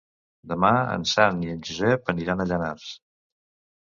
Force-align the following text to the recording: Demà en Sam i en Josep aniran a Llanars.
Demà 0.53 0.69
en 0.93 1.03
Sam 1.11 1.43
i 1.47 1.53
en 1.57 1.61
Josep 1.69 2.11
aniran 2.15 2.41
a 2.41 2.49
Llanars. 2.53 2.89